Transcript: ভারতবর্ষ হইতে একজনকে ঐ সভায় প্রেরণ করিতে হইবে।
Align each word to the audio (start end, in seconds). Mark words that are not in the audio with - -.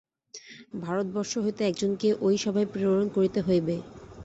ভারতবর্ষ 0.81 1.33
হইতে 1.37 1.61
একজনকে 1.65 2.07
ঐ 2.21 2.37
সভায় 2.43 2.67
প্রেরণ 2.71 3.05
করিতে 3.15 3.39
হইবে। 3.47 3.75